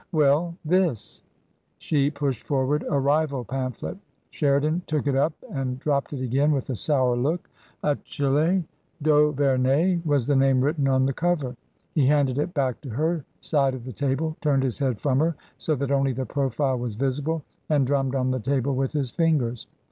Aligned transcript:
Well, 0.11 0.57
thisr 0.67 1.21
She 1.77 2.09
pushed 2.09 2.41
forward 2.47 2.83
a 2.89 2.99
rival 2.99 3.45
pamphlet 3.45 3.99
Sheridan 4.31 4.81
took 4.87 5.05
it 5.05 5.15
up 5.15 5.33
and 5.51 5.77
dropped 5.79 6.11
it 6.11 6.21
again 6.23 6.53
with 6.53 6.71
a 6.71 6.75
sour 6.75 7.15
look." 7.15 7.47
Achille 7.83 8.33
144 8.33 8.65
TRANSITION. 8.65 9.03
d'Auvemey*' 9.63 10.03
was 10.03 10.25
the 10.25 10.35
name 10.35 10.59
written 10.61 10.87
on 10.87 11.05
the 11.05 11.13
cover. 11.13 11.55
He 11.93 12.07
handed 12.07 12.39
it 12.39 12.55
back 12.55 12.81
to 12.81 12.89
her 12.89 13.23
side 13.41 13.75
of 13.75 13.83
the 13.85 13.93
table, 13.93 14.35
turned 14.41 14.63
his 14.63 14.79
head 14.79 14.99
from 14.99 15.19
her 15.19 15.35
so 15.59 15.75
that 15.75 15.91
only 15.91 16.13
the 16.13 16.25
profile 16.25 16.79
was 16.79 16.95
visible, 16.95 17.43
and 17.69 17.85
drummed 17.85 18.15
on 18.15 18.31
the 18.31 18.39
table 18.39 18.73
with 18.73 18.93
his 18.93 19.11
fingers. 19.11 19.67